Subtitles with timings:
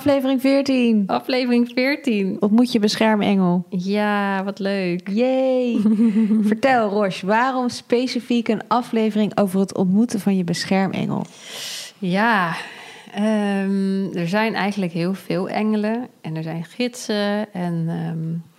[0.00, 1.04] Aflevering 14.
[1.06, 2.36] Aflevering 14.
[2.40, 3.64] Ontmoet je beschermengel.
[3.68, 5.08] Ja, wat leuk.
[5.08, 5.80] Yay!
[6.42, 11.24] Vertel, Roche, waarom specifiek een aflevering over het ontmoeten van je beschermengel?
[11.98, 12.54] Ja,
[13.12, 18.56] ehm, er zijn eigenlijk heel veel engelen en er zijn gidsen en ehm,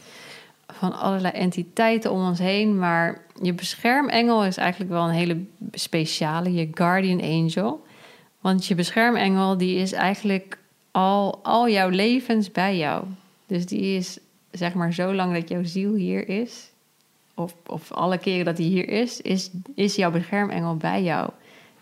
[0.78, 2.78] van allerlei entiteiten om ons heen.
[2.78, 7.86] Maar je beschermengel is eigenlijk wel een hele speciale, je guardian angel.
[8.42, 10.60] Want je beschermengel die is eigenlijk
[10.92, 13.06] al, al jouw levens bij jou.
[13.46, 14.20] Dus die is
[14.52, 16.72] zeg maar zo lang dat jouw ziel hier is,
[17.34, 21.30] of, of alle keren dat hij hier is, is, is jouw beschermengel bij jou.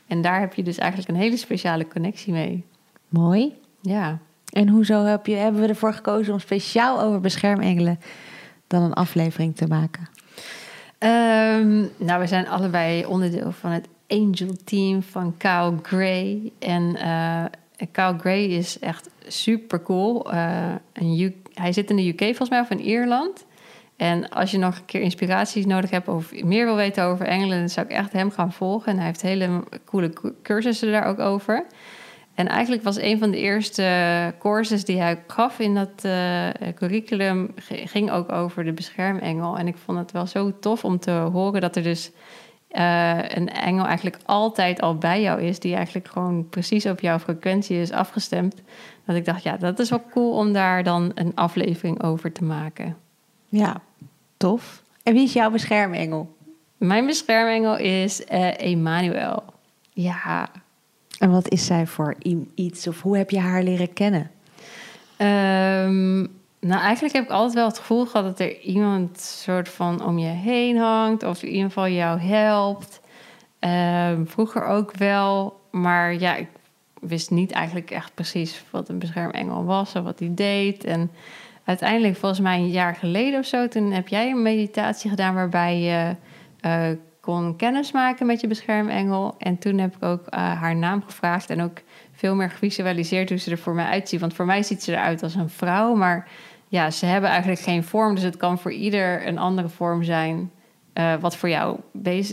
[0.07, 2.63] En daar heb je dus eigenlijk een hele speciale connectie mee.
[3.09, 3.53] Mooi.
[3.81, 4.19] Ja.
[4.49, 7.99] En hoezo heb je, hebben we ervoor gekozen om speciaal over beschermengelen
[8.67, 10.09] dan een aflevering te maken?
[10.97, 16.51] Ehm, nou, we zijn allebei onderdeel van het Angel Team van Kyle Gray.
[16.59, 17.45] En uh,
[17.91, 20.33] Kyle Gray is echt super cool.
[20.33, 20.75] Uh,
[21.53, 23.45] hij zit in de UK volgens mij of in Ierland.
[23.97, 27.59] En als je nog een keer inspiraties nodig hebt of meer wil weten over Engeland,
[27.59, 28.91] dan zou ik echt hem gaan volgen.
[28.91, 30.13] En hij heeft hele coole
[30.43, 31.65] cursussen daar ook over.
[32.39, 37.53] En eigenlijk was een van de eerste courses die hij gaf in dat uh, curriculum,
[37.85, 39.57] ging ook over de beschermengel.
[39.57, 42.11] En ik vond het wel zo tof om te horen dat er dus
[42.71, 47.19] uh, een engel eigenlijk altijd al bij jou is, die eigenlijk gewoon precies op jouw
[47.19, 48.55] frequentie is afgestemd.
[49.05, 52.43] Dat ik dacht, ja, dat is wel cool om daar dan een aflevering over te
[52.43, 52.97] maken.
[53.47, 53.81] Ja,
[54.37, 54.83] tof.
[55.03, 56.37] En wie is jouw beschermengel?
[56.77, 59.43] Mijn beschermengel is uh, Emmanuel.
[59.93, 60.49] Ja.
[61.19, 62.15] En wat is zij voor
[62.55, 64.31] iets of hoe heb je haar leren kennen?
[65.17, 70.05] Um, nou, eigenlijk heb ik altijd wel het gevoel gehad dat er iemand soort van
[70.05, 73.01] om je heen hangt, of in ieder geval jou helpt.
[73.59, 76.47] Ehm, vroeger ook wel, maar ja, ik
[76.99, 80.83] wist niet eigenlijk echt precies wat een beschermengel was of wat hij deed.
[80.83, 81.11] En
[81.63, 85.79] uiteindelijk, volgens mij een jaar geleden of zo, toen heb jij een meditatie gedaan waarbij
[85.79, 86.15] je
[86.65, 89.35] uh, kon kennismaken met je beschermengel.
[89.37, 91.81] En toen heb ik ook uh, haar naam gevraagd en ook
[92.11, 94.19] veel meer gevisualiseerd hoe ze er voor mij uitziet.
[94.19, 96.27] Want voor mij ziet ze eruit als een vrouw, maar
[96.69, 98.15] ja, ze hebben eigenlijk geen vorm.
[98.15, 100.51] Dus het kan voor ieder een andere vorm zijn.
[100.93, 101.79] Uh, wat voor jou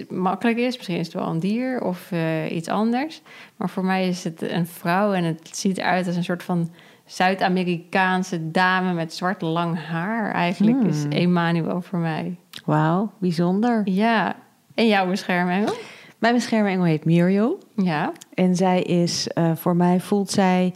[0.08, 0.76] makkelijk is.
[0.76, 3.22] Misschien is het wel een dier of uh, iets anders.
[3.56, 6.70] Maar voor mij is het een vrouw en het ziet eruit als een soort van
[7.04, 10.32] Zuid-Amerikaanse dame met zwart lang haar.
[10.32, 11.10] Eigenlijk is Hmm.
[11.10, 12.36] Emmanuel voor mij.
[12.64, 13.82] Wauw, bijzonder.
[13.84, 14.36] Ja,
[14.74, 15.74] en jouw beschermengel?
[16.18, 17.58] Mijn beschermengel heet Muriel.
[17.76, 18.12] Ja.
[18.34, 20.74] En zij is, uh, voor mij voelt zij,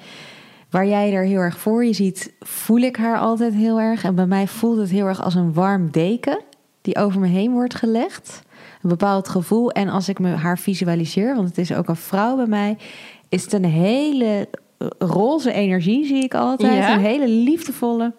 [0.71, 4.05] waar jij er heel erg voor je ziet, voel ik haar altijd heel erg.
[4.05, 6.39] En bij mij voelt het heel erg als een warm deken
[6.81, 8.43] die over me heen wordt gelegd.
[8.83, 9.71] Een bepaald gevoel.
[9.71, 12.77] En als ik me haar visualiseer, want het is ook een vrouw bij mij,
[13.29, 14.49] is het een hele
[14.99, 16.75] roze energie, zie ik altijd.
[16.75, 16.95] Ja?
[16.95, 18.13] Een hele liefdevolle,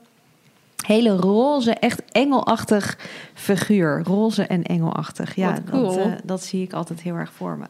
[0.85, 2.97] hele roze, echt engelachtig
[3.33, 4.01] figuur.
[4.03, 5.35] Roze en engelachtig.
[5.35, 5.83] Ja, cool.
[5.83, 7.65] dat, uh, dat zie ik altijd heel erg voor me.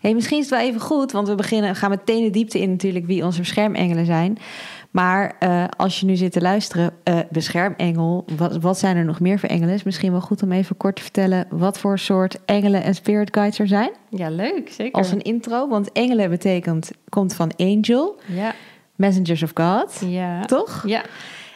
[0.00, 2.70] Hey, misschien is het wel even goed, want we beginnen, gaan meteen de diepte in
[2.70, 4.38] natuurlijk wie onze beschermengelen zijn.
[4.90, 9.20] Maar uh, als je nu zit te luisteren, uh, beschermengel, wat, wat zijn er nog
[9.20, 9.74] meer voor engelen?
[9.74, 13.34] Is misschien wel goed om even kort te vertellen wat voor soort engelen en spirit
[13.34, 13.90] guides er zijn.
[14.08, 14.98] Ja, leuk, zeker.
[14.98, 18.54] Als een intro, want engelen betekent, komt van angel, ja.
[18.94, 20.44] messengers of God, ja.
[20.44, 20.82] toch?
[20.86, 21.02] Ja.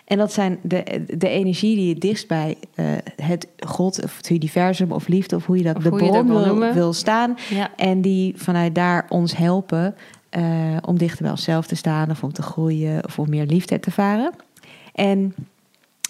[0.04, 2.86] En dat zijn de, de energie die het dichtst bij uh,
[3.22, 6.24] het God of het universum of liefde of hoe je dat Of de bron dat
[6.24, 6.74] wil wil, noemen.
[6.74, 7.36] wil staan.
[7.50, 7.70] Ja.
[7.76, 9.94] En die vanuit daar ons helpen
[10.36, 13.80] uh, om dichter bij onszelf te staan of om te groeien of om meer liefde
[13.80, 14.32] te ervaren.
[14.94, 15.34] En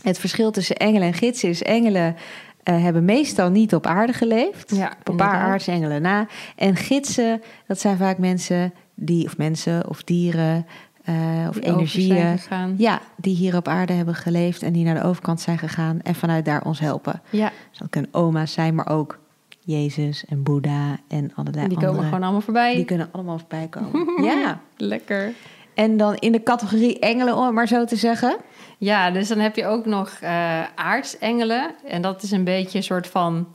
[0.02, 2.17] het verschil tussen engelen en gidsen is engelen
[2.64, 4.76] uh, hebben meestal niet op aarde geleefd.
[4.76, 6.26] Ja, op een paar aardse engelen na.
[6.56, 10.67] En gidsen, dat zijn vaak mensen die, of mensen of dieren.
[11.09, 12.39] Uh, of die energieën,
[12.77, 16.15] ja, die hier op aarde hebben geleefd en die naar de overkant zijn gegaan en
[16.15, 17.23] vanuit daar ons helpen.
[17.31, 17.53] Ja.
[17.71, 19.19] Dus dat kunnen oma's zijn, maar ook
[19.61, 21.93] Jezus en Boeddha en allerlei Die andere.
[21.93, 22.75] komen gewoon allemaal voorbij.
[22.75, 24.25] Die kunnen allemaal voorbij komen.
[24.31, 24.61] ja.
[24.77, 25.33] Lekker.
[25.75, 28.37] En dan in de categorie engelen, om het maar zo te zeggen.
[28.79, 31.75] Ja, dus dan heb je ook nog uh, aartsengelen.
[31.87, 33.49] En dat is een beetje een soort van,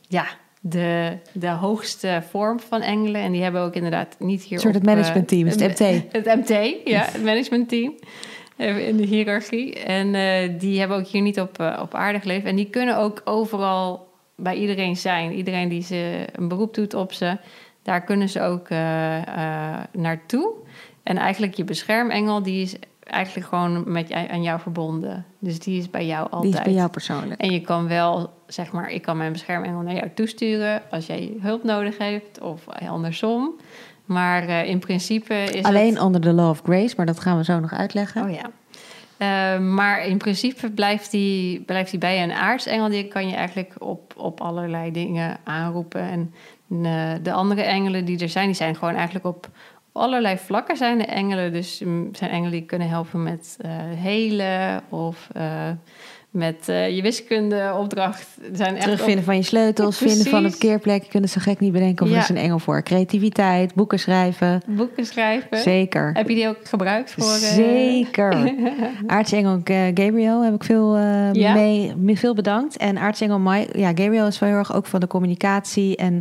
[0.00, 0.26] ja,
[0.68, 3.20] de, de hoogste vorm van engelen.
[3.20, 4.52] En die hebben ook inderdaad niet hier.
[4.52, 6.02] Een soort het managementteam, uh, het MT.
[6.12, 6.48] Het MT,
[6.84, 7.94] ja, het managementteam.
[8.56, 9.74] Even in de hiërarchie.
[9.74, 12.44] En eh, die hebben ook hier niet op, eh, op aarde geleefd.
[12.44, 15.32] En die kunnen ook overal bij iedereen zijn.
[15.32, 17.36] Iedereen die ze een beroep doet op ze,
[17.82, 20.52] daar kunnen ze ook eh, eh, naartoe.
[21.02, 22.74] En eigenlijk je beschermengel, die is
[23.10, 25.24] eigenlijk gewoon met, aan jou verbonden.
[25.38, 26.42] Dus die is bij jou altijd.
[26.42, 27.40] Die is bij jou persoonlijk.
[27.40, 31.32] En je kan wel, zeg maar, ik kan mijn beschermengel naar jou toesturen als jij
[31.40, 33.54] hulp nodig hebt of andersom.
[34.04, 36.02] Maar eh, in principe is Alleen het...
[36.02, 38.22] onder de law of grace, maar dat gaan we zo nog uitleggen.
[38.22, 38.50] Oh ja.
[39.18, 42.88] Eh, maar in principe blijft die, blijft die bij je een aartsengel.
[42.88, 46.00] Die kan je eigenlijk op, op allerlei dingen aanroepen.
[46.00, 46.32] En
[46.84, 49.48] eh, de andere engelen die er zijn, die zijn gewoon eigenlijk op,
[49.92, 51.52] op allerlei vlakken zijn de engelen.
[51.52, 51.76] Dus
[52.12, 55.28] zijn engelen die kunnen helpen met uh, helen of
[56.30, 58.26] met uh, je wiskundeopdracht.
[58.52, 59.24] Zijn echt Terugvinden op...
[59.24, 61.02] van je sleutels, vinden van het keerplek.
[61.02, 62.16] Je kunt het zo gek niet bedenken of Ja.
[62.16, 62.82] er is een engel voor.
[62.82, 64.62] Creativiteit, boeken schrijven.
[64.66, 65.58] boeken schrijven.
[65.58, 66.10] Zeker.
[66.14, 67.24] Heb je die ook gebruikt voor?
[67.32, 68.54] eh, Zeker.
[69.06, 71.52] Aartsengel eh, Gabriel heb ik veel, eh, Ja?
[71.54, 72.76] mee, me- veel bedankt.
[72.76, 75.96] En aartsengel Mike, ja, Gabriel is wel heel erg ook van de communicatie.
[75.96, 76.20] En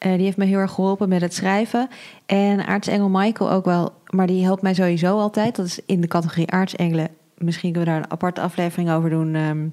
[0.00, 1.88] eh, die heeft me heel erg geholpen met het schrijven.
[2.26, 3.92] En aartsengel Michael ook wel.
[4.06, 5.56] Maar die helpt mij sowieso altijd.
[5.56, 7.08] Dat is in de categorie aartsengelen.
[7.38, 9.34] Misschien kunnen we daar een aparte aflevering over doen.
[9.34, 9.68] Ehm,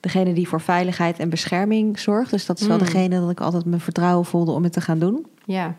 [0.00, 2.30] degene die voor veiligheid en bescherming zorgt.
[2.30, 2.84] Dus dat is wel Mm.
[2.84, 5.26] degene dat ik altijd mijn vertrouwen voelde om het te gaan doen.
[5.44, 5.74] Ja,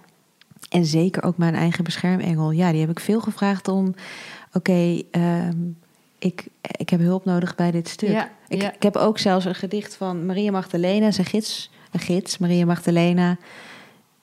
[0.70, 2.52] En zeker ook mijn eigen beschermengel.
[2.52, 3.94] Ja, die heb ik veel gevraagd om.
[4.54, 5.58] Oké, ehm,
[6.20, 8.10] ik, ik heb hulp nodig bij dit stuk.
[8.10, 8.74] Ja, ik, ja.
[8.74, 13.38] ik heb ook zelfs een gedicht van Maria Magdalena, zijn gids, een gids, Maria Magdalena.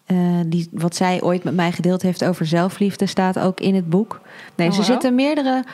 [0.07, 0.17] eh,
[0.47, 4.21] die, wat zij ooit met mij gedeeld heeft over zelfliefde, staat ook in het boek.
[4.55, 4.85] Nee, Oh, wauw.
[4.85, 5.65] zitten meerdere,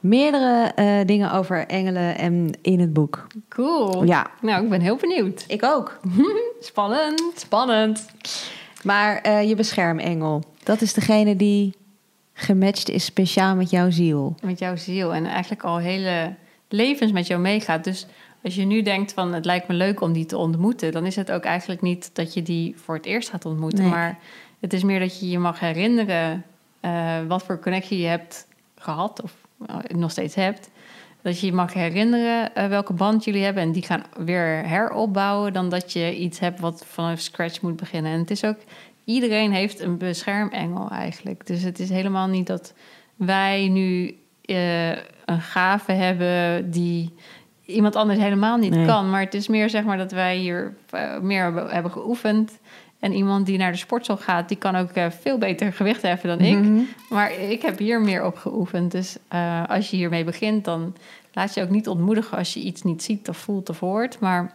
[0.00, 3.26] meerdere eh, dingen over engelen en in het boek.
[3.48, 4.04] cool.
[4.04, 5.44] Ja, Nou, ik ben heel benieuwd.
[5.48, 6.00] ik ook.
[6.60, 7.22] Spannend.
[7.36, 8.06] Spannend.
[8.82, 11.74] Maar eh, je beschermengel, dat is degene die
[12.32, 14.34] gematcht is speciaal met jouw ziel.
[14.42, 15.14] Met jouw ziel.
[15.14, 16.34] En eigenlijk al hele
[16.68, 17.84] levens met jou meegaat.
[17.84, 18.06] Dus
[18.42, 20.92] als je nu denkt van het lijkt me leuk om die te ontmoeten...
[20.92, 23.80] dan is het ook eigenlijk niet dat je die voor het eerst gaat ontmoeten.
[23.82, 23.90] Nee.
[23.90, 24.18] Maar
[24.60, 26.44] het is meer dat je je mag herinneren...
[26.80, 28.46] eh, wat voor connectie je hebt
[28.76, 29.34] gehad of
[29.66, 30.70] eh, nog steeds hebt.
[31.22, 33.62] Dat je je mag herinneren eh, welke band jullie hebben...
[33.62, 35.52] en die gaan weer heropbouwen...
[35.52, 38.12] dan dat je iets hebt wat vanaf scratch moet beginnen.
[38.12, 38.58] En het is ook...
[39.04, 41.46] Iedereen heeft een beschermengel eigenlijk.
[41.46, 42.74] Dus het is helemaal niet dat
[43.16, 44.16] wij nu
[45.24, 47.14] een gave hebben die
[47.68, 48.86] iemand anders helemaal niet Nee.
[48.86, 49.10] kan.
[49.10, 52.58] Maar het is meer zeg maar dat wij hier eh, meer hebben, hebben geoefend.
[53.00, 56.28] En iemand die naar de sportschool gaat, die kan ook eh, veel beter gewicht heffen
[56.28, 56.58] dan ik.
[56.58, 56.80] Mhm.
[57.08, 58.92] Maar ik heb hier meer op geoefend.
[58.92, 60.96] Dus eh, als je hiermee begint, dan
[61.32, 64.20] laat je ook niet ontmoedigen als je iets niet ziet of voelt of hoort.
[64.20, 64.54] Maar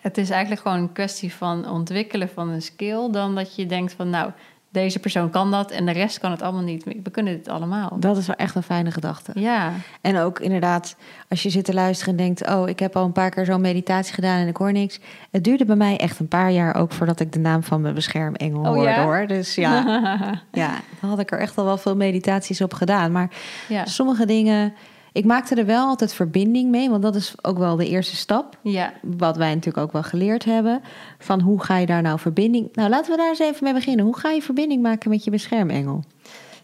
[0.00, 3.10] het is eigenlijk gewoon een kwestie van ontwikkelen van een skill.
[3.10, 4.30] Dan dat je denkt van nou,
[4.70, 6.84] deze persoon kan dat en de rest kan het allemaal niet.
[7.02, 7.96] We kunnen dit allemaal.
[8.00, 9.32] Dat is wel echt een fijne gedachte.
[9.34, 10.96] Ja, En ook inderdaad,
[11.28, 12.48] als je zit te luisteren en denkt...
[12.48, 15.00] oh, ik heb al een paar keer zo'n meditatie gedaan en ik hoor niks.
[15.30, 16.92] Het duurde bij mij echt een paar jaar ook...
[16.92, 19.02] voordat ik de naam van mijn beschermengel Oh, hoorde, ja?
[19.04, 19.26] hoor.
[19.26, 19.84] Dus ja,
[20.52, 20.70] ja,
[21.00, 23.12] dan had ik er echt al wel veel meditaties op gedaan.
[23.12, 23.30] Maar
[23.68, 24.74] ja, sommige dingen...
[25.16, 28.58] Ik maakte er wel altijd verbinding mee, want dat is ook wel de eerste stap.
[28.62, 28.92] ja.
[29.02, 30.82] Wat wij natuurlijk ook wel geleerd hebben.
[31.18, 32.68] Van hoe ga je daar nou verbinding...
[32.72, 34.04] Nou, laten we daar eens even mee beginnen.
[34.04, 36.04] Hoe ga je verbinding maken met je beschermengel?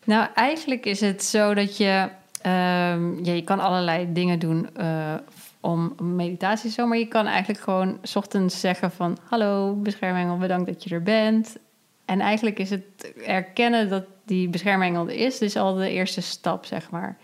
[0.04, 2.08] Nou, eigenlijk is het zo dat je...
[3.22, 5.14] ja, je kan allerlei dingen doen eh,
[5.60, 6.86] om meditatie zo...
[6.86, 9.18] maar je kan eigenlijk gewoon 's ochtends zeggen van...
[9.28, 11.56] hallo, beschermengel, bedankt dat je er bent.
[12.04, 15.38] En eigenlijk is het erkennen dat die beschermengel er is...
[15.38, 17.16] dus al de eerste stap, zeg maar.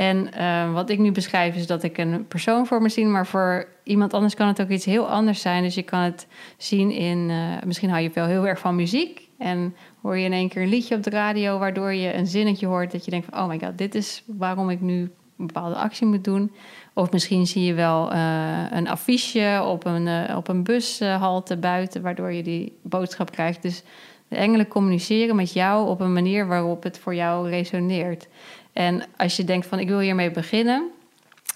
[0.00, 3.06] En eh, wat ik nu beschrijf is dat ik een persoon voor me zie...
[3.06, 5.62] maar voor iemand anders kan het ook iets heel anders zijn.
[5.62, 6.26] Dus je kan het
[6.56, 7.30] zien in...
[7.30, 9.28] eh, misschien hou je wel heel erg van muziek...
[9.38, 11.58] en hoor je in één keer een liedje op de radio...
[11.58, 13.42] waardoor je een zinnetje hoort dat je denkt van...
[13.42, 15.00] oh my god, dit is waarom ik nu
[15.38, 16.52] een bepaalde actie moet doen.
[16.94, 22.02] Of misschien zie je wel eh, een affiche op een, op een bushalte buiten...
[22.02, 23.62] waardoor je die boodschap krijgt.
[23.62, 23.82] Dus
[24.28, 28.28] de engelen communiceren met jou op een manier waarop het voor jou resoneert.
[28.72, 30.90] En als je denkt van ik wil hiermee beginnen...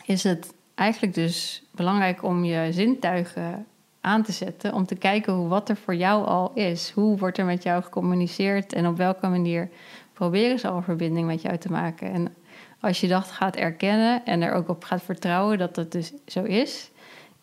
[0.04, 3.66] is het eigenlijk dus belangrijk om je zintuigen
[4.00, 4.72] aan te zetten...
[4.72, 6.90] om te kijken hoe, wat er voor jou al is.
[6.90, 9.68] Hoe wordt er met jou gecommuniceerd en op welke manier
[10.12, 12.12] proberen ze al verbinding met jou te maken.
[12.12, 12.34] En
[12.80, 16.42] als je dat gaat erkennen en er ook op gaat vertrouwen dat dat dus zo
[16.42, 16.90] is...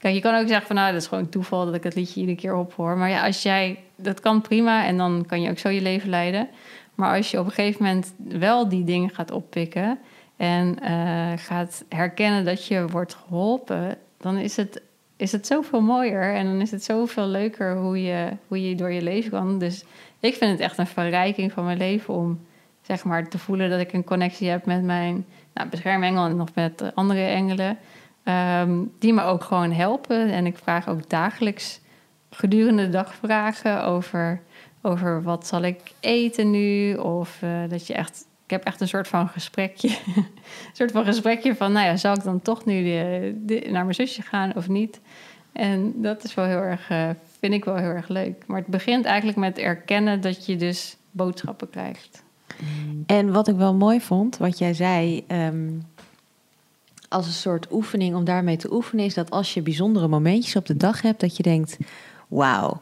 [0.02, 2.20] Kijk, je kan ook zeggen van nou, dat is gewoon toeval dat ik het liedje
[2.20, 2.98] iedere keer ophoor.
[2.98, 6.10] Maar ja, als jij, dat kan prima en dan kan je ook zo je leven
[6.10, 6.50] leiden.
[6.96, 10.00] Maar als je op een gegeven moment wel die dingen gaat oppikken
[10.38, 14.82] en eh, gaat herkennen dat je wordt geholpen, dan is het,
[15.16, 18.92] is het zoveel mooier en dan is het zoveel leuker hoe je, hoe je door
[18.92, 19.60] je leven kan.
[19.60, 19.84] Dus
[20.20, 22.40] ik vind het echt een verrijking van mijn leven om
[22.82, 26.50] zeg maar te voelen dat ik een connectie heb met mijn nou, beschermengel en nog
[26.56, 27.78] met andere engelen.
[28.24, 30.32] ehm, die me ook gewoon helpen.
[30.32, 31.80] En ik vraag ook dagelijks
[32.30, 34.42] gedurende de dag vragen over,
[34.82, 36.96] over wat zal ik eten nu.
[36.96, 39.88] Of eh, dat je echt, ik heb echt een soort van gesprekje.
[40.16, 40.26] een
[40.74, 43.96] soort van gesprekje van, nou ja, zal ik dan toch nu de, de- naar mijn
[43.96, 45.00] zusje gaan of niet?
[45.52, 47.10] En dat is wel heel erg, eh,
[47.40, 48.44] vind ik wel heel erg leuk.
[48.48, 52.24] Maar het begint eigenlijk met erkennen dat je dus boodschappen krijgt.
[53.06, 55.70] En wat ik wel mooi vond, wat jij zei, ehm,
[57.10, 60.66] als een soort oefening om daarmee te oefenen, is dat als je bijzondere momentjes op
[60.66, 61.78] de dag hebt, dat je denkt:
[62.28, 62.82] wauw,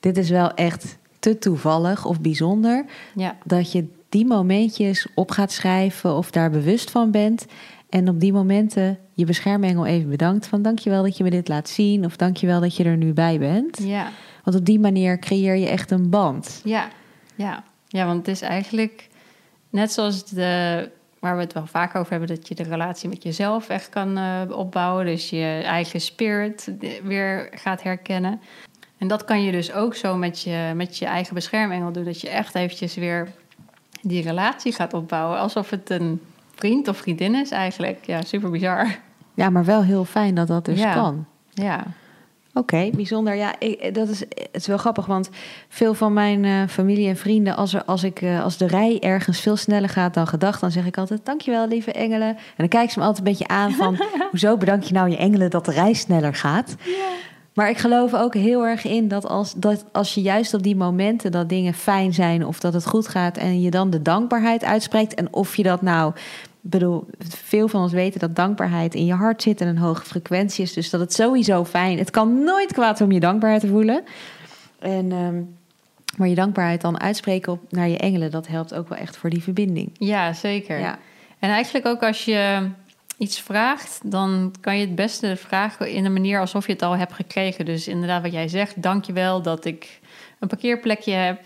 [0.00, 2.84] dit is wel echt te toevallig of bijzonder,
[3.14, 7.46] Ja, dat je die momentjes op gaat schrijven of daar bewust van bent.
[7.88, 11.68] En op die momenten je beschermengel even bedankt van dankjewel dat je me dit laat
[11.68, 13.78] zien of dankjewel dat je er nu bij bent.
[13.82, 14.10] ja.
[14.44, 16.60] Want op die manier creëer je echt een band.
[16.64, 16.88] Ja,
[17.34, 17.64] ja.
[17.88, 19.08] ja, want het is eigenlijk
[19.70, 23.22] net zoals de, waar we het wel vaak over hebben, dat je de relatie met
[23.22, 25.06] jezelf echt kan eh, opbouwen.
[25.06, 26.72] Dus je eigen spirit
[27.02, 28.40] weer gaat herkennen.
[28.98, 32.04] En dat kan je dus ook zo met je, met je eigen beschermengel doen.
[32.04, 33.28] Dat je echt eventjes weer
[34.02, 35.38] die relatie gaat opbouwen.
[35.38, 36.20] Alsof het een
[36.54, 37.98] vriend of vriendin is eigenlijk.
[38.06, 38.98] Ja, super bizar.
[39.34, 40.94] Ja, maar wel heel fijn dat dat dus Ja.
[40.94, 41.26] kan.
[41.52, 41.84] Ja,
[42.58, 43.34] Oké, bijzonder.
[43.34, 45.30] Ja, ik, dat is, het is wel grappig, want
[45.68, 49.00] veel van mijn eh, familie en vrienden, als, er, als, ik, eh, als de rij
[49.00, 52.28] ergens veel sneller gaat dan gedacht, dan zeg ik altijd: Dankjewel, lieve engelen.
[52.28, 53.98] En dan kijken ze me altijd een beetje aan van:
[54.30, 56.76] Hoezo bedank je nou je engelen dat de rij sneller gaat?
[57.58, 60.76] Maar ik geloof ook heel erg in dat als, dat als je juist op die
[60.76, 64.64] momenten dat dingen fijn zijn of dat het goed gaat en je dan de dankbaarheid
[64.64, 65.14] uitspreekt.
[65.14, 66.12] En of je dat nou,
[66.60, 70.64] bedoel, veel van ons weten dat dankbaarheid in je hart zit en een hoge frequentie
[70.64, 70.72] is.
[70.72, 71.98] Dus dat het sowieso fijn.
[71.98, 74.02] Het kan nooit kwaad om je dankbaar te voelen.
[74.78, 75.42] En, ehm,
[76.16, 79.30] maar je dankbaarheid dan uitspreken op, naar je engelen, dat helpt ook wel echt voor
[79.30, 79.90] die verbinding.
[79.92, 80.78] ja zeker.
[80.78, 80.98] Ja.
[81.38, 82.68] En eigenlijk ook als je
[83.18, 86.96] iets vraagt, dan kan je het beste vragen in een manier alsof je het al
[86.96, 87.64] hebt gekregen.
[87.64, 90.00] Dus inderdaad, wat jij zegt, dankjewel dat ik
[90.38, 91.40] een parkeerplekje heb.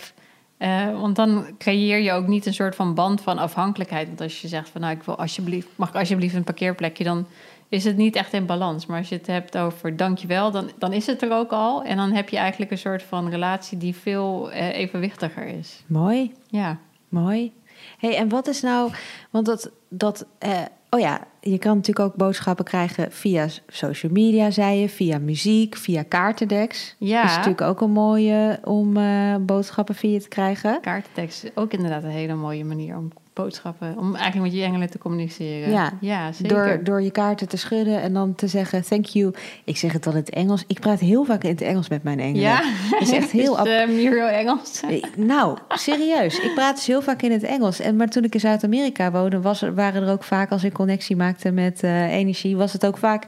[0.57, 4.07] Eh, want dan creëer je ook niet een soort van band van afhankelijkheid.
[4.07, 7.27] Want als je zegt van nou, ik wil alsjeblieft, mag ik alsjeblieft een parkeerplekje, dan
[7.69, 8.87] is het niet echt in balans.
[8.87, 11.83] Maar als je het hebt over dankjewel, dan, dan is het er ook al.
[11.83, 15.83] En dan heb je eigenlijk een soort van relatie die veel eh, evenwichtiger is.
[15.87, 16.33] Mooi.
[16.47, 16.79] Ja.
[17.09, 17.53] Mooi.
[17.99, 18.91] Hey, en wat is nou,
[19.31, 20.61] want dat, dat eh,
[20.91, 25.77] oh ja, je kan natuurlijk ook boodschappen krijgen via social media, zei je, via muziek,
[25.77, 26.95] via kaartendeks.
[26.99, 27.21] Ja.
[27.21, 30.81] Dat is natuurlijk ook een mooie om eh, boodschappen via te krijgen.
[30.81, 34.91] Kaartentekst is ook inderdaad een hele mooie manier om boodschappen, om eigenlijk met je engelen
[34.91, 35.71] te communiceren.
[35.71, 35.93] Ja.
[36.01, 36.49] ja zeker.
[36.49, 39.35] Door, door je kaarten te schudden en dan te zeggen thank you.
[39.65, 40.65] Ik zeg het dan in het Engels.
[40.67, 42.41] Ik praat heel vaak in het Engels met mijn engelen.
[42.41, 44.81] ja, Dat is echt heel is, eh, Muriel Engels.
[44.93, 46.39] Eh, Nou, serieus.
[46.39, 47.81] Ik praat dus heel vaak in het Engels.
[47.81, 51.17] En, maar toen ik in Zuid-Amerika woonde, was waren er ook vaak, als ik connectie
[51.17, 53.27] maakte met eh, energie, was het ook vaak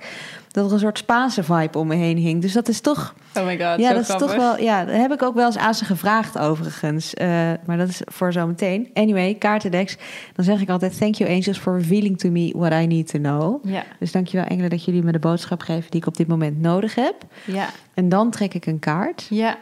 [0.55, 2.43] dat er een soort Spaanse vibe om me heen hing.
[2.43, 4.97] Dus dat is toch, Oh my god, ja, zo dat is toch wel, ja, dat
[4.97, 7.15] heb ik ook wel eens aan ze gevraagd overigens.
[7.15, 7.29] Eh,
[7.67, 8.91] maar dat is voor zometeen.
[8.95, 9.97] Anyway, kaartendeks.
[10.35, 13.19] Dan zeg ik altijd, thank you angels for revealing to me what I need to
[13.19, 13.65] know.
[13.69, 16.61] Ja, Dus dankjewel engelen dat jullie me de boodschap geven die ik op dit moment
[16.61, 17.15] nodig heb.
[17.45, 19.27] ja, En dan trek ik een kaart.
[19.31, 19.57] ja,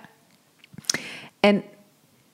[1.40, 1.62] En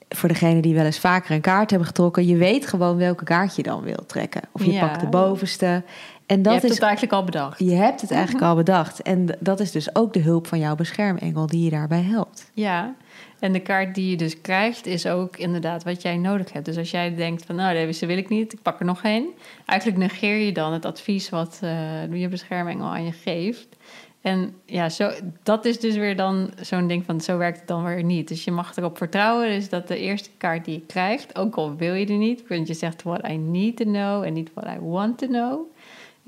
[0.08, 3.56] voor degenen die wel eens vaker een kaart hebben getrokken, je weet gewoon welke kaart
[3.56, 4.40] je dan wilt trekken.
[4.52, 4.86] Of je Ja.
[4.86, 5.82] pakt de bovenste.
[6.28, 6.70] En je hebt is.
[6.70, 7.58] het eigenlijk al bedacht.
[7.58, 9.02] Je hebt het eigenlijk al bedacht.
[9.02, 12.50] En dat is dus ook de hulp van jouw beschermengel die je daarbij helpt.
[12.52, 12.94] Ja,
[13.38, 16.64] en de kaart die je dus krijgt is ook inderdaad wat jij nodig hebt.
[16.64, 19.26] Dus als jij denkt van nou, deze wil ik niet, ik pak er nog één.
[19.66, 23.76] Eigenlijk negeer je dan het advies wat eh, je beschermengel aan je geeft.
[24.20, 25.10] En ja, zo,
[25.42, 28.28] dat is dus weer dan zo'n ding van zo werkt het dan weer niet.
[28.28, 31.76] Dus je mag erop vertrouwen dus dat de eerste kaart die je krijgt, ook al
[31.76, 34.74] wil je er niet, want je zegt what I need to know en niet what
[34.76, 35.60] I want to know.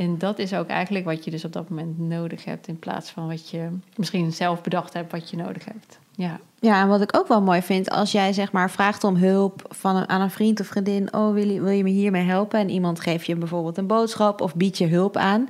[0.00, 3.10] En dat is ook eigenlijk wat je dus op dat moment nodig hebt, in plaats
[3.10, 5.98] van wat je misschien zelf bedacht hebt wat je nodig hebt.
[6.10, 6.40] Ja.
[6.60, 9.62] Ja, en wat ik ook wel mooi vind, als jij zeg maar vraagt om hulp
[9.68, 12.60] van een, aan een vriend of vriendin, oh wil je, wil je me hiermee helpen?
[12.60, 15.48] En iemand geeft je bijvoorbeeld een boodschap of biedt je hulp aan.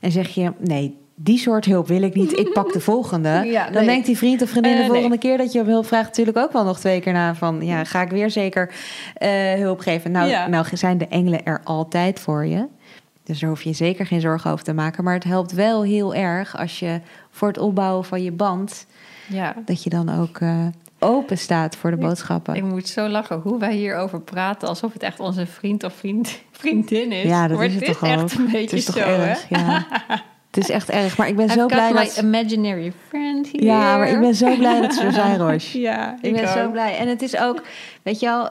[0.00, 3.42] En zeg je, nee, die soort hulp wil ik niet, ik pak de volgende.
[3.52, 4.88] Ja, Dan denkt die vriend of vriendin de nee.
[4.88, 7.64] volgende keer dat je om hulp vraagt natuurlijk ook wel nog twee keer na van,
[7.64, 8.74] ja, ga ik weer zeker
[9.14, 10.10] eh, hulp geven?
[10.10, 10.48] Nou, Ja.
[10.48, 12.68] nou zijn de engelen er altijd voor je.
[13.24, 15.04] Dus daar hoef je zeker geen zorgen over te maken.
[15.04, 17.00] Maar het helpt wel heel erg als je
[17.30, 18.86] voor het opbouwen van je band
[19.28, 20.66] Ja, dat je dan ook eh,
[20.98, 22.54] open staat voor de boodschappen.
[22.54, 26.38] ik moet zo lachen hoe wij hierover praten alsof het echt onze vriend of vriend,
[26.52, 27.22] vriendin is.
[27.22, 28.22] ja, dat maar is het het toch is ook.
[28.22, 29.58] echt een beetje het is toch zo, erg, hè?
[29.58, 29.86] ja.
[30.52, 32.16] Het is echt erg, maar ik ben I've zo blij dat...
[32.16, 33.64] imaginary friend here.
[33.64, 35.72] Ja, maar ik ben zo blij dat ze er zijn, Roos.
[35.88, 36.48] Ja, Ik ben ook.
[36.56, 36.96] zo blij.
[36.96, 37.62] En het is ook,
[38.02, 38.50] weet je wel,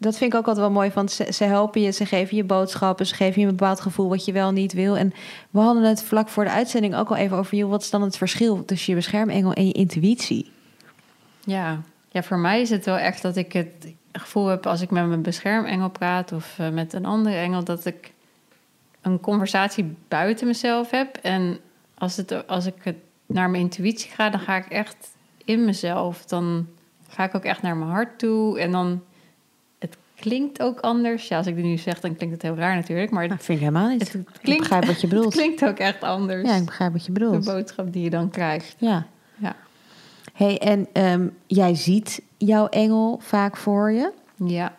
[0.00, 0.90] dat vind ik ook altijd wel mooi.
[0.94, 4.24] Want ze, helpen je, ze geven je boodschappen, ze geven je een bepaald gevoel wat
[4.24, 4.96] je wel niet wil.
[4.96, 5.12] En
[5.50, 8.02] we hadden het vlak voor de uitzending ook al even over, joh, wat is dan
[8.02, 10.50] het verschil tussen je beschermengel en je intuïtie?
[11.44, 11.80] Ja.
[12.08, 15.06] ja, voor mij is het wel echt dat ik het gevoel heb als ik met
[15.06, 18.12] mijn beschermengel praat of eh, met een andere engel, dat ik
[19.00, 21.16] een conversatie buiten mezelf heb.
[21.16, 21.58] En
[21.98, 25.08] als, het, als ik het naar mijn intuïtie ga, dan ga ik echt
[25.44, 26.24] in mezelf.
[26.24, 26.66] Dan
[27.08, 28.60] ga ik ook echt naar mijn hart toe.
[28.60, 29.02] En dan,
[30.20, 31.28] klinkt ook anders.
[31.28, 33.10] Ja, als ik dit nu zeg, dan klinkt het heel raar natuurlijk.
[33.10, 34.00] Maar het, Nou, vind ik helemaal niet.
[34.00, 35.34] het ik klinkt, begrijp wat je het bedoelt.
[35.34, 36.48] klinkt ook echt anders.
[36.48, 37.44] Ja, ik begrijp wat je de bedoelt.
[37.44, 38.74] boodschap die je dan krijgt.
[38.78, 39.06] Ja.
[39.36, 39.56] Ja.
[40.32, 44.12] Hey, en ehm, jij ziet jouw engel vaak voor je.
[44.44, 44.72] Ja,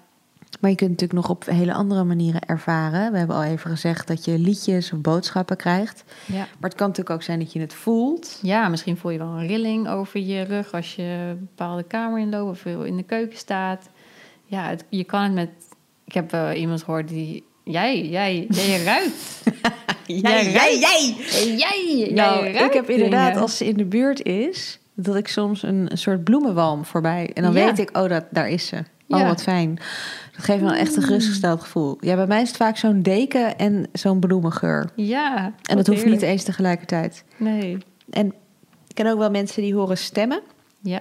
[0.59, 3.11] Maar je kunt natuurlijk nog op hele andere manieren ervaren.
[3.11, 6.03] We hebben al even gezegd dat je liedjes of boodschappen krijgt.
[6.25, 6.35] ja.
[6.37, 8.39] Maar het kan natuurlijk ook zijn dat je het voelt.
[8.41, 12.19] ja, misschien voel je wel een rilling over je rug als je een bepaalde kamer
[12.19, 13.89] inloopt of in de keuken staat.
[14.51, 15.49] Ja, het, je kan het met.
[16.05, 17.43] Ik heb eh, iemand gehoord die.
[17.63, 19.13] Jij, jij, jij ruikt.
[20.05, 20.79] Jij jij, ruikt.
[20.79, 21.15] jij!
[21.57, 23.41] Jij, Nou, jij ik heb inderdaad, dingen.
[23.41, 27.31] als ze in de buurt is, dat ik soms een, een soort bloemenwalm voorbij.
[27.33, 27.65] En dan Ja.
[27.65, 28.75] weet ik, oh, dat, daar is ze.
[29.07, 29.27] Oh, Ja.
[29.27, 29.75] wat fijn.
[30.35, 31.97] Dat geeft me dan echt een gerustgesteld gevoel.
[31.99, 34.89] Ja, bij mij is het vaak zo'n deken en zo'n bloemengeur.
[34.95, 35.53] Ja.
[35.63, 37.23] En dat hoeft niet eens tegelijkertijd.
[37.37, 37.77] Nee.
[38.09, 38.25] En
[38.87, 40.41] ik ken ook wel mensen die horen stemmen.
[40.81, 40.99] Ja.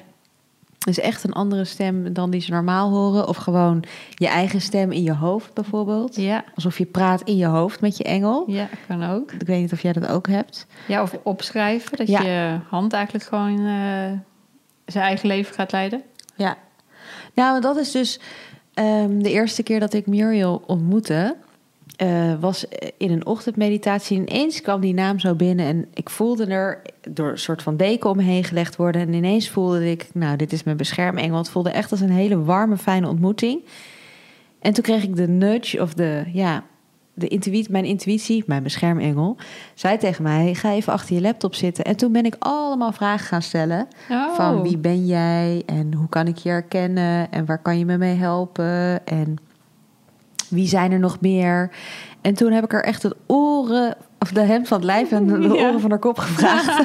[0.84, 3.28] Dus echt een andere stem dan die ze normaal horen.
[3.28, 3.84] Of gewoon
[4.14, 6.16] je eigen stem in je hoofd bijvoorbeeld.
[6.16, 6.44] Ja.
[6.54, 8.44] Alsof je praat in je hoofd met je engel.
[8.46, 9.32] Ja, kan ook.
[9.32, 10.66] Ik weet niet of jij dat ook hebt.
[10.88, 11.96] Ja, of opschrijven.
[11.96, 12.22] Dat Ja.
[12.22, 14.12] je hand eigenlijk gewoon eh,
[14.86, 16.02] zijn eigen leven gaat leiden.
[16.36, 16.56] Ja.
[17.34, 18.20] Nou, dat is dus
[18.74, 21.36] ehm, de eerste keer dat ik Muriel ontmoette.
[22.00, 22.66] Eh, was
[22.96, 24.18] in een ochtendmeditatie.
[24.18, 28.10] Ineens kwam die naam zo binnen en ik voelde er door een soort van deken
[28.10, 29.00] om me heen gelegd worden.
[29.00, 31.38] En ineens voelde ik, nou, dit is mijn beschermengel.
[31.38, 33.64] Het voelde echt als een hele warme, fijne ontmoeting.
[34.60, 36.64] En toen kreeg ik de nudge of de, ja,
[37.14, 39.36] de intuïtie, mijn intuïtie, mijn beschermengel,
[39.74, 41.84] zei tegen mij: ga even achter je laptop zitten.
[41.84, 43.88] En toen ben ik allemaal vragen gaan stellen.
[44.10, 44.34] Oh.
[44.34, 47.98] Van wie ben jij en hoe kan ik je herkennen en waar kan je me
[47.98, 49.38] mee helpen en
[50.50, 51.70] wie zijn er nog meer?
[52.20, 55.26] En toen heb ik er echt het oren, of de hemd van het lijf en
[55.26, 55.48] de Ja.
[55.48, 56.82] oren van haar kop gevraagd.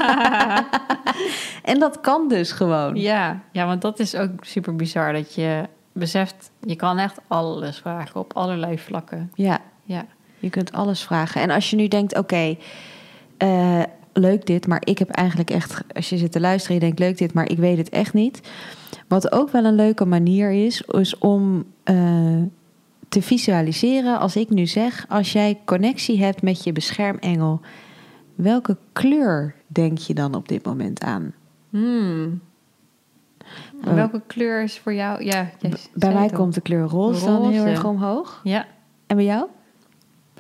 [1.72, 2.96] en dat kan dus gewoon.
[2.96, 5.14] Ja, ja, want dat is ook super bizar.
[5.14, 9.32] Dat je beseft, je kan echt alles vragen op allerlei vlakken.
[9.34, 10.06] Ja, Ja,
[10.40, 11.42] je kunt alles vragen.
[11.42, 12.58] En als je nu denkt, oké,
[13.38, 13.82] eh,
[14.14, 17.18] leuk dit, maar ik heb eigenlijk echt, als je zit te luisteren, je denkt leuk
[17.18, 18.42] dit, maar ik weet het echt niet.
[19.08, 21.96] Wat ook wel een leuke manier is, is om eh,
[23.10, 24.20] te visualiseren.
[24.20, 27.62] Als ik nu zeg, als jij connectie hebt met je beschermengel,
[28.36, 31.34] welke kleur denk je dan op dit moment aan?
[31.70, 32.42] Hmm.
[33.84, 35.24] Eh, Welke kleur is voor jou?
[35.24, 35.50] Ja,
[35.94, 38.40] bij mij komt de kleur roze, dan heel erg omhoog.
[38.44, 38.66] Ja,
[39.08, 39.48] En bij jou?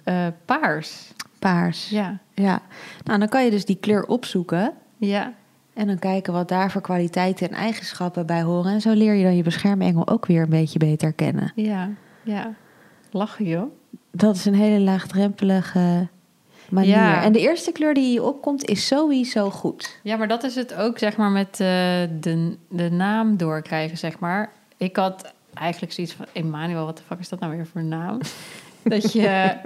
[0.03, 1.13] eh, paars.
[1.39, 1.89] Paars.
[1.89, 2.61] Ja, ja.
[3.03, 4.73] Nou, dan kan je dus die kleur opzoeken.
[4.97, 5.33] ja,
[5.73, 8.71] En dan kijken wat daar voor kwaliteiten en eigenschappen bij horen.
[8.71, 11.51] En zo leer je dan je beschermengel ook weer een beetje beter kennen.
[11.55, 11.89] ja,
[12.25, 12.53] ja.
[13.11, 13.71] Lachen joh.
[14.11, 16.07] Dat is een hele laagdrempelige
[16.69, 16.95] manier.
[16.95, 17.23] Ja.
[17.23, 19.99] En de eerste kleur die je opkomt is sowieso goed.
[20.03, 21.57] Ja, maar dat is het ook, zeg maar, met eh,
[22.19, 24.51] de, de naam doorkrijgen, zeg maar.
[24.77, 27.87] Ik had eigenlijk zoiets van, Emmanuel, wat de fuck is dat nou weer voor een
[27.87, 28.19] naam?
[28.83, 29.57] dat je...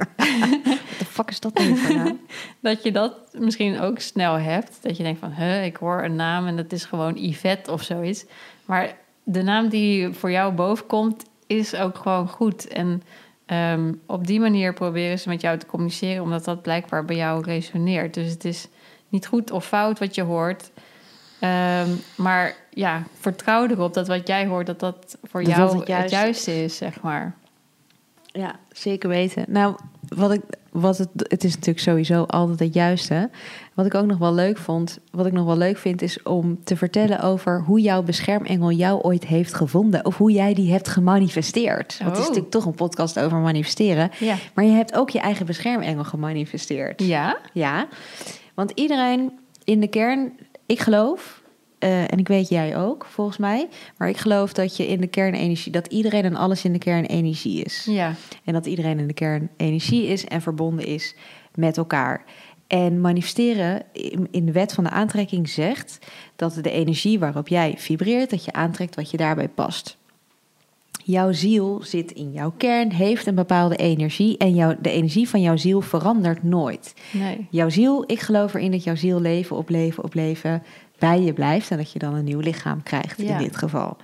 [0.64, 2.20] Wat de fuck is dat nou voor naam?
[2.62, 4.78] Dat je dat misschien ook snel hebt.
[4.82, 7.84] Dat je denkt van, huh, ik hoor een naam en dat is gewoon Yvette of
[7.84, 8.26] zoiets.
[8.66, 12.68] Maar de naam die voor jou boven komt, is ook gewoon goed.
[12.68, 13.04] En
[13.46, 17.44] ehm, op die manier proberen ze met jou te communiceren, omdat dat blijkbaar bij jou
[17.44, 18.14] resoneert.
[18.14, 18.68] Dus het is
[19.10, 20.72] niet goed of fout wat je hoort.
[21.40, 25.72] Ehm, maar ja, vertrouw erop dat wat jij hoort, dat dat voor Dat jou dat
[25.72, 27.36] het het juiste juiste is, zeg maar.
[28.26, 29.46] Ja, zeker weten.
[29.48, 29.76] Nou,
[30.08, 33.30] wat ik, wat het, het is natuurlijk sowieso altijd het juiste.
[33.74, 36.64] Wat ik ook nog wel leuk vond, wat ik nog wel leuk vind, is om
[36.64, 40.06] te vertellen over hoe jouw beschermengel jou ooit heeft gevonden.
[40.06, 41.98] Of hoe jij die hebt gemanifesteerd.
[41.98, 42.28] Want het is Oh.
[42.28, 44.12] natuurlijk toch een podcast over manifesteren.
[44.20, 44.36] Ja.
[44.54, 47.04] Maar je hebt ook je eigen beschermengel gemanifesteerd.
[47.04, 47.38] Ja?
[47.54, 47.88] Ja,
[48.54, 49.32] want iedereen
[49.64, 50.32] in de kern,
[50.66, 51.39] ik geloof,
[51.80, 55.08] eh, en ik weet jij ook, volgens mij, maar ik geloof dat je in de
[55.08, 57.88] kern energie, dat iedereen en alles in de kern energie is.
[57.90, 58.14] Ja.
[58.44, 61.16] En dat iedereen in de kern energie is en verbonden is
[61.56, 62.24] met elkaar.
[62.68, 66.00] En manifesteren in in de wet van de aantrekking zegt
[66.36, 69.98] dat de energie waarop jij vibreert, dat je aantrekt wat je daarbij past.
[71.04, 75.42] Jouw ziel zit in jouw kern, heeft een bepaalde energie en jouw, de energie van
[75.42, 76.94] jouw ziel verandert nooit.
[77.12, 77.48] Nee.
[77.50, 80.64] Jouw ziel, ik geloof erin dat jouw ziel leven op leven op leven
[81.00, 83.38] bij je blijft en dat je dan een nieuw lichaam krijgt Ja.
[83.38, 83.98] in dit geval.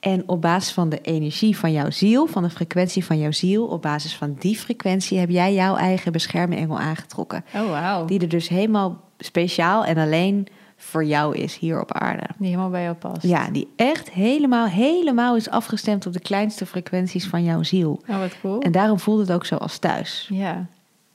[0.00, 3.66] En op basis van de energie van jouw ziel, van de frequentie van jouw ziel,
[3.66, 7.44] op basis van die frequentie heb jij jouw eigen beschermengel aangetrokken.
[7.54, 8.04] Oh, wauw.
[8.04, 10.46] Die er dus helemaal speciaal en alleen
[10.76, 12.22] voor jou is hier op aarde.
[12.38, 13.22] Die helemaal bij jou past.
[13.22, 18.02] Ja, die echt helemaal, helemaal is afgestemd op de kleinste frequenties van jouw ziel.
[18.08, 18.60] Oh, wat cool.
[18.60, 20.28] En daarom voelt het ook zo als thuis.
[20.32, 20.66] Ja.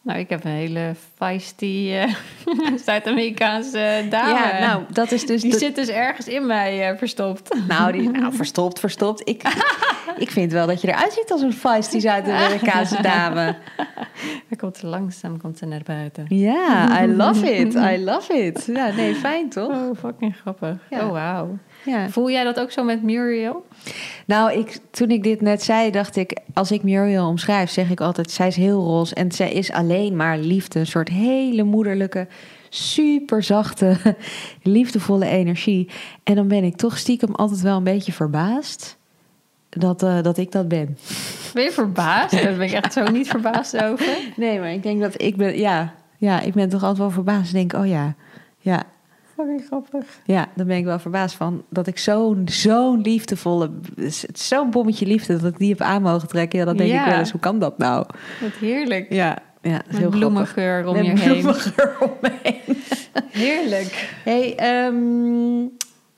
[0.03, 2.13] Nou, ik heb een hele feisty eh,
[2.85, 4.29] Zuid-Amerikaanse dame.
[4.33, 5.41] Ja, nou, dat is dus.
[5.41, 7.57] die de- zit dus ergens in mij eh, verstopt.
[7.67, 9.29] Nou, die, nou, verstopt, verstopt.
[9.29, 9.43] Ik,
[10.17, 13.55] ik vind wel dat je eruit ziet als een feisty Zuid-Amerikaanse dame.
[14.47, 16.25] Hij komt langzaam komt ze naar buiten.
[16.27, 17.73] Ja, I love it.
[17.73, 18.69] I love it.
[18.73, 19.69] Ja, nee, fijn toch?
[19.71, 20.75] Oh, fucking grappig.
[20.89, 21.05] Ja.
[21.05, 21.57] Oh, wauw.
[21.85, 22.09] Ja.
[22.09, 23.65] Voel jij dat ook zo met Muriel?
[24.25, 26.39] Nou, ik, toen ik dit net zei, dacht ik...
[26.53, 28.31] als ik Muriel omschrijf, zeg ik altijd...
[28.31, 30.79] zij is heel roze en zij is alleen maar liefde.
[30.79, 32.27] Een soort hele moederlijke,
[32.69, 33.97] super zachte,
[34.63, 35.89] liefdevolle energie.
[36.23, 38.97] En dan ben ik toch stiekem altijd wel een beetje verbaasd...
[39.69, 40.97] dat, eh, dat ik dat ben.
[41.53, 42.31] Ben je verbaasd?
[42.43, 44.17] Daar ben ik echt zo niet verbaasd over.
[44.35, 45.57] Nee, maar ik denk dat ik ben...
[45.57, 47.53] Ja, ja ik ben toch altijd wel verbaasd.
[47.53, 48.15] Ik denk, oh ja,
[48.57, 48.83] ja...
[49.41, 50.05] Fucking grappig.
[50.25, 51.63] Ja, daar ben ik wel verbaasd van.
[51.69, 53.69] Dat ik zo'n zo'n liefdevolle...
[54.33, 56.59] Zo'n bommetje liefde dat ik die heb aan mogen trekken.
[56.59, 56.99] Ja, dan denk Ja.
[57.03, 58.05] ik wel eens, hoe kan dat nou?
[58.41, 59.13] Wat heerlijk.
[59.13, 61.31] Ja, ja dat heel bloemengeur om Met je heen.
[61.41, 62.77] bloemengeur om me heen.
[63.45, 64.19] Heerlijk.
[64.23, 65.67] Hey, ehm,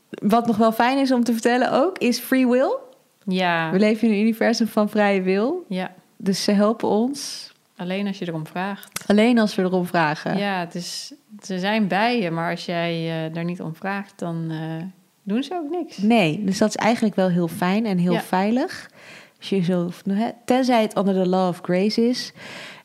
[0.09, 2.77] wat nog wel fijn is om te vertellen ook, is free will.
[3.25, 3.71] Ja.
[3.71, 5.65] We leven in een universum van vrije wil.
[5.69, 5.91] Ja.
[6.17, 7.51] Dus ze helpen ons
[7.83, 9.03] Alleen als je erom vraagt.
[9.07, 10.37] alleen als we erom vragen.
[10.37, 14.19] Ja, het is, ze zijn bij je, maar als jij eh, daar niet om vraagt,
[14.19, 14.83] dan eh,
[15.23, 15.97] doen ze ook niks.
[15.97, 18.21] Nee, dus dat is eigenlijk wel heel fijn en heel Ja.
[18.21, 18.89] veilig.
[19.39, 22.33] Als je zo, hè, tenzij het onder de law of grace is.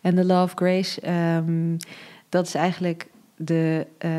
[0.00, 1.76] En de law of grace, ehm,
[2.28, 3.06] dat is eigenlijk
[3.36, 4.10] de eh,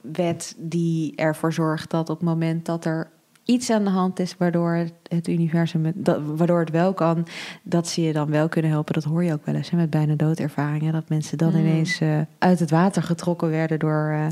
[0.00, 3.10] wet die ervoor zorgt dat op het moment dat er
[3.46, 7.26] iets aan de hand is waardoor het, universum, het- dat, waardoor het wel kan,
[7.62, 8.94] dat ze je dan wel kunnen helpen.
[8.94, 10.92] Dat hoor je ook wel eens hè, met bijna doodervaringen.
[10.92, 11.58] Dat mensen dan Mm.
[11.58, 14.26] ineens eh, uit het water getrokken werden door eh,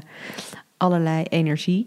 [0.77, 1.87] allerlei energie.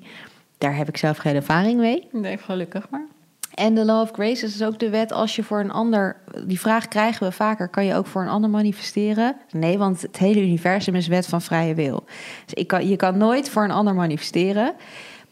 [0.57, 2.07] Daar heb ik zelf geen ervaring mee.
[2.11, 3.05] Nee, gelukkig maar.
[3.53, 6.15] En de law of grace is dus ook de wet als je voor een ander...
[6.45, 7.67] Die vraag krijgen we vaker.
[7.67, 9.35] Kan je ook voor een ander manifesteren?
[9.51, 12.03] Nee, want het hele universum is wet van vrije wil.
[12.45, 14.73] Dus ik kan, je kan nooit voor een ander manifesteren.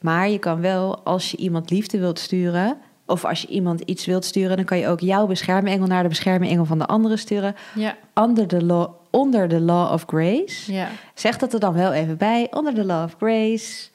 [0.06, 2.78] Maar je kan wel, als je iemand liefde wilt sturen...
[3.06, 4.56] of als je iemand iets wilt sturen...
[4.56, 7.56] dan kan je ook jouw beschermengel naar de beschermengel van de andere sturen.
[7.76, 10.74] Ja, Under the law, onder de law of grace.
[10.74, 10.88] ja.
[11.14, 12.48] Zeg dat er dan wel even bij.
[12.52, 13.90] Onder de law of grace...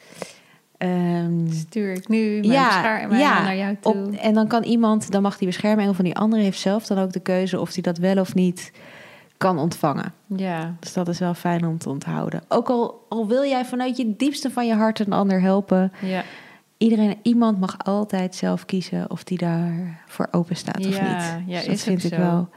[0.78, 3.92] Ehm, Stuur ik nu mijn bescherming naar jou toe.
[3.94, 6.98] op- en dan kan iemand, dan mag die beschermengel van die andere heeft zelf dan
[6.98, 8.72] ook de keuze of hij dat wel of niet
[9.40, 10.12] kan ontvangen.
[10.26, 12.42] Ja, Dus dat is wel fijn om te onthouden.
[12.48, 16.22] Ook al, al wil jij vanuit je diepste van je hart een ander helpen, ja.
[16.76, 21.48] iedereen, iemand mag altijd zelf kiezen of die daarvoor open staat of Ja, niet.
[21.48, 22.20] ja, Dus dat is vind ik zo.
[22.20, 22.48] wel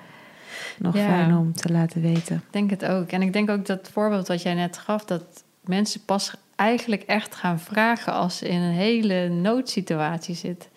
[0.77, 1.05] nog Ja.
[1.05, 2.35] fijn om te laten weten.
[2.35, 3.09] Ik denk het ook.
[3.11, 5.23] En ik denk ook dat voorbeeld wat jij net gaf, dat
[5.61, 10.69] mensen pas eigenlijk echt gaan vragen als ze in een hele noodsituatie zitten.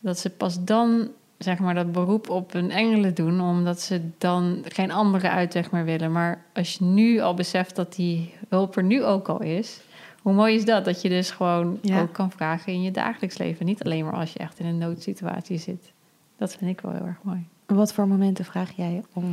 [0.00, 1.08] Dat ze pas dan,
[1.38, 5.84] zeg maar, dat beroep op hun engelen doen, omdat ze dan geen andere uitweg meer
[5.84, 6.12] willen.
[6.12, 9.80] Maar als je nu al beseft dat die hulp er nu ook al is,
[10.22, 10.84] hoe mooi is dat?
[10.84, 12.00] Dat je dus gewoon Ja.
[12.00, 13.66] ook kan vragen in je dagelijks leven.
[13.66, 15.92] Niet alleen maar als je echt in een noodsituatie zit.
[16.36, 17.46] Dat vind ik wel heel erg mooi.
[17.66, 19.30] Wat voor momenten vraag jij om?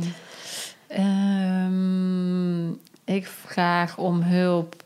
[0.86, 2.68] Ehm,
[3.04, 4.84] ik vraag om hulp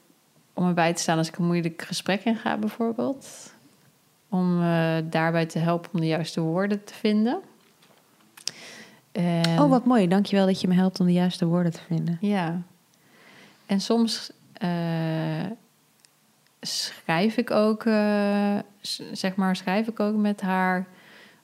[0.55, 3.50] om erbij te staan als ik een moeilijk gesprek inga, bijvoorbeeld.
[4.31, 7.41] Om eh, daarbij te helpen om de juiste woorden te vinden.
[9.13, 10.09] En, Oh, wat mooi.
[10.09, 12.19] Dankjewel dat je me helpt om de juiste woorden te vinden.
[12.21, 12.63] Ja.
[13.67, 14.71] En soms eh,
[16.61, 18.59] schrijf ik ook, eh,
[19.13, 20.87] zeg maar, schrijf ik ook met haar.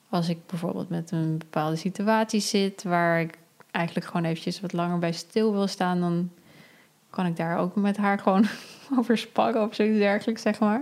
[0.09, 3.37] Als ik bijvoorbeeld met een bepaalde situatie zit waar ik
[3.71, 6.29] eigenlijk gewoon eventjes wat langer bij stil wil staan, dan
[7.09, 8.45] kan ik daar ook met haar gewoon
[8.97, 10.81] over sparren of zoiets dergelijks, zeg maar.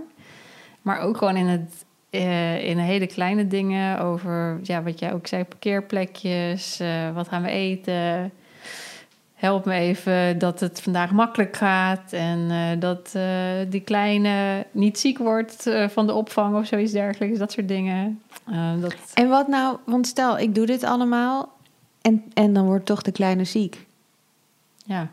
[0.81, 1.85] Maar ook gewoon in het
[2.15, 7.41] eh, in hele kleine dingen over, ja, wat jij ook zei, parkeerplekjes, eh, wat gaan
[7.41, 8.31] we eten,
[9.33, 13.17] help me even dat het vandaag makkelijk gaat en eh, dat
[13.69, 18.21] die kleine niet ziek wordt van de opvang of zoiets dergelijks, dat soort dingen.
[18.79, 21.53] Dat, En wat nou, want stel, ik doe dit allemaal
[22.01, 23.85] en, en dan wordt toch de kleine ziek.
[24.85, 25.09] ja,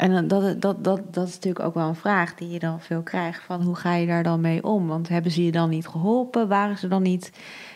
[0.00, 2.80] En dan- dat, dat, dat, dat is natuurlijk ook wel een vraag die je dan
[2.80, 3.42] veel krijgt.
[3.42, 4.86] Van hoe ga je daar dan mee om?
[4.86, 6.48] Want hebben ze je dan niet geholpen?
[6.48, 7.30] Waren ze dan niet...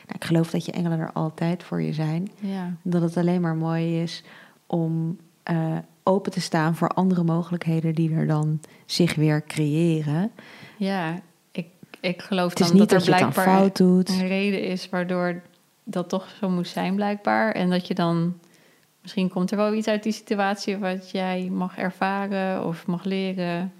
[0.06, 2.30] Nou, ik geloof dat je engelen er altijd voor je zijn.
[2.40, 4.22] ja, Dat het alleen maar mooi is
[4.66, 10.30] om eh, open te staan voor andere mogelijkheden die er dan zich weer creëren.
[10.76, 11.20] ja.
[11.52, 11.66] Ik,
[12.00, 14.08] ik geloof Het is dan niet dat dat, er blijkbaar fout doet.
[14.08, 15.42] een reden is waardoor
[15.84, 17.52] dat toch zo moest zijn blijkbaar.
[17.52, 18.34] En dat je dan,
[19.04, 23.72] misschien komt er wel iets uit die situatie wat jij mag ervaren of mag leren.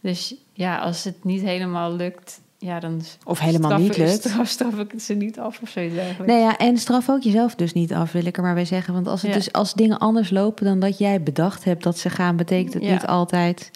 [0.00, 4.24] Dus ja, als het niet helemaal lukt, ja, dan Of helemaal straf, niet lukt.
[4.24, 6.30] Straf, straf ik ze niet af of zoiets eigenlijk.
[6.32, 8.94] Nee, ja, en straf ook jezelf dus niet af, wil ik er maar bij zeggen.
[8.94, 9.36] Want als, het Ja.
[9.36, 12.82] dus, als dingen anders lopen dan dat jij bedacht hebt dat ze gaan, betekent het
[12.84, 12.92] Ja.
[12.92, 13.70] niet altijd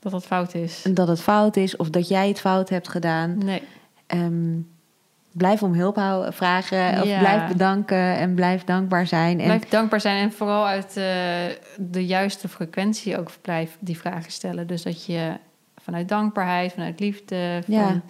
[0.00, 0.84] Dat dat fout is.
[0.94, 3.38] dat het fout is of dat jij het fout hebt gedaan.
[3.38, 3.62] Nee,
[4.06, 4.54] Ehm,
[5.36, 7.18] blijf om hulp houden, vragen of Ja.
[7.18, 9.38] blijf bedanken en blijf dankbaar zijn.
[9.40, 11.04] En blijf dankbaar zijn en vooral uit eh,
[11.78, 14.66] de juiste frequentie ook blijf die vragen stellen.
[14.66, 15.32] Dus dat je
[15.82, 18.00] vanuit dankbaarheid, vanuit liefde, van, Ja.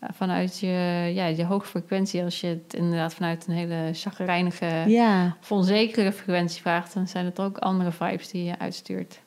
[0.00, 4.84] Eh, vanuit je, ja, je hoge frequentie, als je het inderdaad vanuit een hele chagrijnige
[4.86, 5.36] ja.
[5.40, 9.20] of onzekere frequentie vraagt, dan zijn het ook andere vibes die je uitstuurt.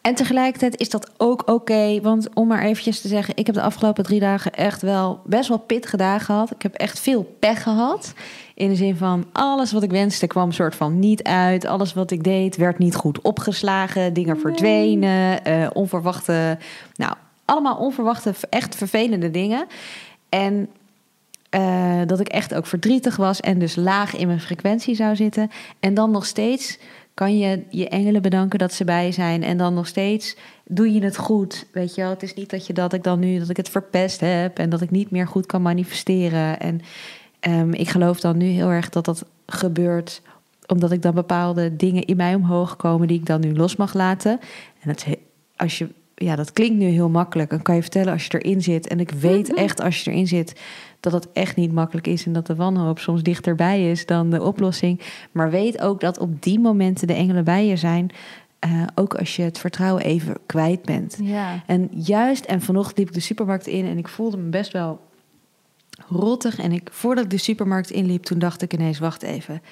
[0.00, 2.00] En tegelijkertijd is dat ook oké.
[2.00, 5.48] want om maar eventjes te zeggen, ik heb de afgelopen drie dagen echt wel best
[5.48, 6.50] wel pittige dagen gehad.
[6.50, 8.12] Ik heb echt veel pech gehad.
[8.54, 11.64] In de zin van alles wat ik wenste kwam soort van niet uit.
[11.64, 14.12] Alles wat ik deed werd niet goed opgeslagen.
[14.12, 15.44] Dingen verdwenen.
[15.44, 16.58] eh, onverwachte,
[16.94, 19.66] nou, allemaal onverwachte, echt vervelende dingen.
[20.28, 20.68] En
[21.50, 25.50] eh, dat ik echt ook verdrietig was en dus laag in mijn frequentie zou zitten.
[25.80, 26.78] En dan nog steeds
[27.14, 29.42] kan je je engelen bedanken dat ze bij zijn.
[29.42, 31.66] En dan nog steeds doe je het goed.
[31.72, 33.68] Weet je wel, het is niet dat je dat ik dan nu dat ik het
[33.68, 36.60] verpest heb en dat ik niet meer goed kan manifesteren.
[36.60, 36.80] En
[37.40, 40.22] ehm, ik geloof dan nu heel erg dat dat gebeurt
[40.66, 43.94] omdat ik dan bepaalde dingen in mij omhoog komen die ik dan nu los mag
[43.94, 44.40] laten.
[44.80, 44.94] En
[45.56, 47.50] als je, ja, dat klinkt nu heel makkelijk.
[47.50, 48.86] Dan kan je vertellen als je erin zit.
[48.88, 50.60] En ik weet echt als je erin zit
[51.00, 54.42] dat het echt niet makkelijk is en dat de wanhoop soms dichterbij is dan de
[54.42, 55.00] oplossing.
[55.32, 58.10] Maar weet ook dat op die momenten de engelen bij je zijn.
[58.58, 61.18] eh, ook als je het vertrouwen even kwijt bent.
[61.22, 64.72] Ja, En juist, en vanochtend liep ik de supermarkt in en ik voelde me best
[64.72, 65.00] wel
[66.08, 66.58] rottig.
[66.58, 69.62] En ik, voordat ik de supermarkt inliep, toen dacht ik ineens, wacht even.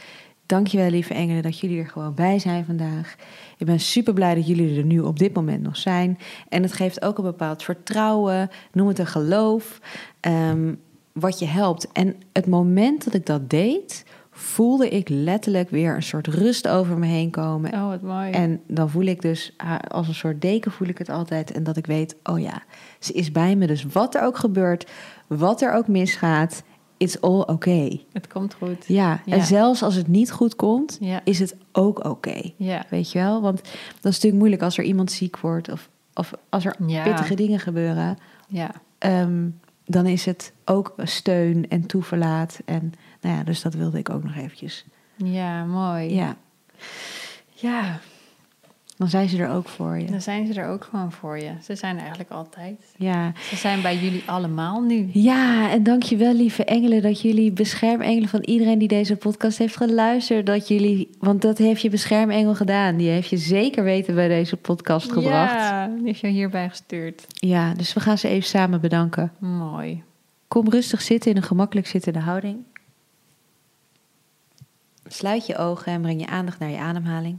[0.46, 3.16] Dankjewel, lieve engelen, dat jullie er gewoon bij zijn vandaag.
[3.58, 6.18] Ik ben super blij dat jullie er nu op dit moment nog zijn.
[6.48, 9.80] En het geeft ook een bepaald vertrouwen, noem het een geloof,
[10.20, 10.74] ehm,
[11.12, 11.92] wat je helpt.
[11.92, 16.98] En het moment dat ik dat deed, voelde ik letterlijk weer een soort rust over
[16.98, 17.72] me heen komen.
[17.72, 18.30] oh wat mooi.
[18.30, 19.56] En dan voel ik dus
[19.88, 21.52] als een soort deken voel ik het altijd.
[21.52, 22.62] En dat ik weet, oh ja,
[22.98, 23.66] ze is bij me.
[23.66, 24.90] Dus wat er ook gebeurt,
[25.26, 26.62] wat er ook misgaat,
[27.04, 28.04] it's all okay.
[28.12, 28.84] het komt goed.
[28.86, 29.36] Ja, Ja.
[29.36, 32.52] en zelfs als het niet goed komt, Ja, is het ook oké.
[32.56, 32.84] ja.
[32.90, 33.40] Weet je wel?
[33.40, 37.02] Want dat is natuurlijk moeilijk als er iemand ziek wordt of, of als er Ja.
[37.02, 38.18] pittige dingen gebeuren.
[38.48, 38.70] ja.
[38.98, 39.48] Ehm,
[39.86, 42.58] dan is het ook steun en toeverlaat.
[42.64, 44.84] En nou ja, dus dat wilde ik ook nog eventjes.
[45.16, 46.14] Ja, mooi.
[46.14, 46.36] Ja,
[47.52, 47.98] ja,
[48.96, 50.06] dan zijn ze er ook voor je.
[50.06, 51.50] dan zijn ze er ook gewoon voor je.
[51.62, 52.94] Ze zijn eigenlijk altijd.
[52.96, 55.08] Ja, Ze zijn bij jullie allemaal nu.
[55.12, 60.46] Ja, en dankjewel lieve engelen dat jullie beschermengelen van iedereen die deze podcast heeft geluisterd.
[60.46, 62.96] Dat jullie, want dat heeft je beschermengel gedaan.
[62.96, 65.52] Die heeft je zeker weten bij deze podcast gebracht.
[65.52, 65.84] Ja.
[65.84, 67.26] Ja, die heeft jou hierbij gestuurd.
[67.76, 69.32] dus we gaan ze even samen bedanken.
[69.38, 70.02] Mooi.
[70.48, 72.56] Kom rustig zitten in een gemakkelijk zittende houding.
[75.06, 77.38] Sluit je ogen en breng je aandacht naar je ademhaling.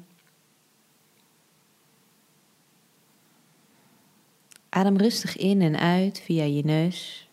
[4.75, 7.29] Adem rustig in en uit via je neus.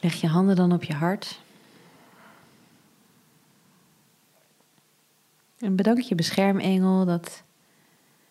[0.00, 1.40] Leg je handen dan op je hart.
[5.58, 7.42] En bedank je beschermengel dat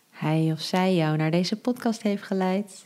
[0.09, 2.85] hij of zij jou naar deze podcast heeft geleid.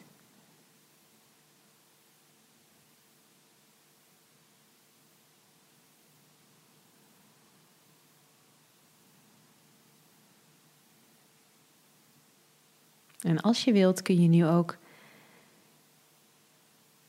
[13.37, 14.77] En als je wilt kun je nu ook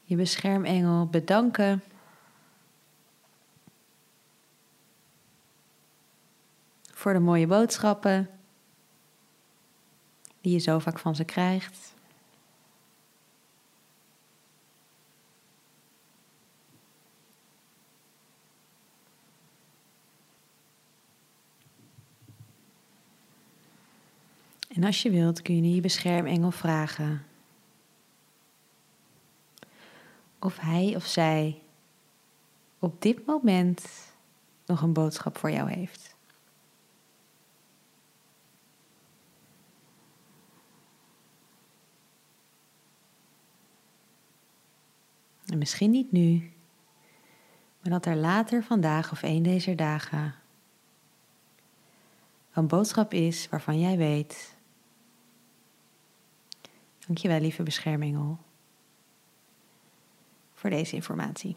[0.03, 1.83] je beschermengel bedanken
[6.93, 8.31] voor de mooie boodschappen
[10.41, 11.95] die je zo vaak van ze krijgt.
[24.79, 27.25] En als je wilt kun je je beschermengel vragen
[30.39, 31.63] of hij of zij
[32.79, 33.89] op dit moment
[34.67, 36.17] nog een boodschap voor jou heeft.
[45.47, 46.53] En misschien niet nu,
[47.81, 50.35] maar dat er later vandaag of een deze dagen
[52.53, 54.57] een boodschap is waarvan jij weet.
[57.09, 58.39] Dankjewel, lieve beschermingel,
[60.55, 61.57] voor deze informatie.